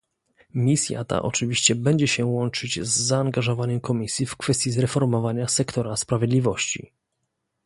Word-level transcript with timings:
Misja 0.53 1.03
ta 1.05 1.21
oczywiście 1.21 1.75
będzie 1.75 2.07
się 2.07 2.25
łączyć 2.25 2.81
z 2.83 2.97
zaangażowaniem 2.99 3.79
Komisji 3.81 4.25
w 4.25 4.37
kwestii 4.37 4.71
zreformowania 4.71 5.47
sektora 5.47 5.97
sprawiedliwości 5.97 6.93